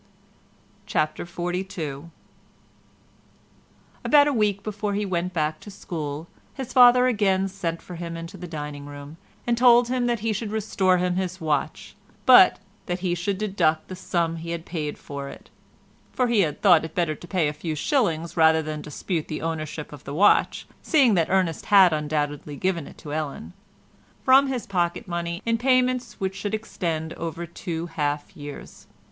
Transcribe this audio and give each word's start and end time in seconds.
CHAPTER 0.87 1.27
XLII 1.27 2.05
About 4.03 4.27
a 4.27 4.33
week 4.33 4.63
before 4.63 4.95
he 4.95 5.05
went 5.05 5.31
back 5.31 5.59
to 5.59 5.69
school 5.69 6.27
his 6.55 6.73
father 6.73 7.05
again 7.05 7.47
sent 7.47 7.83
for 7.83 7.97
him 7.97 8.17
into 8.17 8.35
the 8.35 8.47
dining 8.47 8.87
room, 8.87 9.17
and 9.45 9.55
told 9.55 9.89
him 9.89 10.07
that 10.07 10.21
he 10.21 10.33
should 10.33 10.49
restore 10.51 10.97
him 10.97 11.17
his 11.17 11.39
watch, 11.39 11.95
but 12.25 12.57
that 12.87 13.01
he 13.01 13.13
should 13.13 13.37
deduct 13.37 13.89
the 13.89 13.95
sum 13.95 14.37
he 14.37 14.49
had 14.49 14.65
paid 14.65 14.97
for 14.97 15.29
it—for 15.29 16.25
he 16.25 16.39
had 16.39 16.63
thought 16.63 16.83
it 16.83 16.95
better 16.95 17.13
to 17.13 17.27
pay 17.27 17.47
a 17.47 17.53
few 17.53 17.75
shillings 17.75 18.35
rather 18.35 18.63
than 18.63 18.81
dispute 18.81 19.27
the 19.27 19.43
ownership 19.43 19.93
of 19.93 20.03
the 20.03 20.15
watch, 20.15 20.65
seeing 20.81 21.13
that 21.13 21.29
Ernest 21.29 21.67
had 21.67 21.93
undoubtedly 21.93 22.55
given 22.55 22.87
it 22.87 22.97
to 22.97 23.13
Ellen—from 23.13 24.47
his 24.47 24.65
pocket 24.65 25.07
money, 25.07 25.43
in 25.45 25.59
payments 25.59 26.13
which 26.19 26.35
should 26.35 26.55
extend 26.55 27.13
over 27.13 27.45
two 27.45 27.85
half 27.85 28.35
years. 28.35 28.87